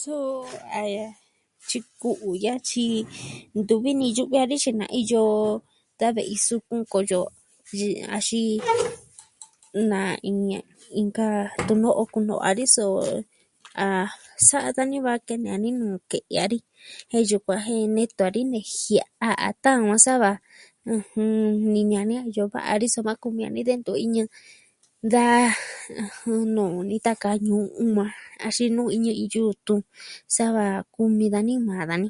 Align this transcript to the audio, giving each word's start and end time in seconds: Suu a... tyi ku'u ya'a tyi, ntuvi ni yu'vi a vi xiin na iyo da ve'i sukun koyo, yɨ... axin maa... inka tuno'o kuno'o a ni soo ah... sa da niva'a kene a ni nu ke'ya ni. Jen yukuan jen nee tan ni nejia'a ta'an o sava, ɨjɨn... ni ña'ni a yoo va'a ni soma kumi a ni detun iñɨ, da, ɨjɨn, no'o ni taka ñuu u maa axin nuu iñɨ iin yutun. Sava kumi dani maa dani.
Suu 0.00 0.32
a... 0.82 0.82
tyi 1.68 1.78
ku'u 2.00 2.28
ya'a 2.44 2.60
tyi, 2.68 2.86
ntuvi 3.58 3.90
ni 3.98 4.06
yu'vi 4.16 4.36
a 4.42 4.48
vi 4.50 4.56
xiin 4.62 4.76
na 4.80 4.86
iyo 5.00 5.24
da 5.98 6.06
ve'i 6.16 6.36
sukun 6.46 6.80
koyo, 6.92 7.20
yɨ... 7.80 7.88
axin 8.16 8.52
maa... 9.90 10.12
inka 11.00 11.28
tuno'o 11.66 12.02
kuno'o 12.14 12.44
a 12.48 12.50
ni 12.56 12.66
soo 12.76 12.96
ah... 13.84 14.08
sa 14.46 14.58
da 14.76 14.82
niva'a 14.90 15.16
kene 15.26 15.48
a 15.54 15.58
ni 15.62 15.70
nu 15.78 15.86
ke'ya 16.10 16.44
ni. 16.50 16.58
Jen 17.10 17.24
yukuan 17.30 17.60
jen 17.66 17.82
nee 17.94 18.08
tan 18.16 18.30
ni 18.34 18.42
nejia'a 18.52 19.48
ta'an 19.62 19.82
o 19.94 19.96
sava, 20.06 20.30
ɨjɨn... 20.92 21.32
ni 21.72 21.80
ña'ni 21.92 22.14
a 22.22 22.24
yoo 22.36 22.50
va'a 22.54 22.72
ni 22.80 22.86
soma 22.94 23.12
kumi 23.22 23.42
a 23.48 23.50
ni 23.54 23.60
detun 23.68 24.00
iñɨ, 24.06 24.22
da, 25.12 25.24
ɨjɨn, 26.30 26.50
no'o 26.54 26.80
ni 26.88 26.96
taka 27.06 27.28
ñuu 27.46 27.64
u 27.82 27.84
maa 27.96 28.12
axin 28.46 28.70
nuu 28.76 28.88
iñɨ 28.96 29.10
iin 29.18 29.30
yutun. 29.34 29.80
Sava 30.36 30.64
kumi 30.94 31.24
dani 31.34 31.52
maa 31.66 31.82
dani. 31.88 32.08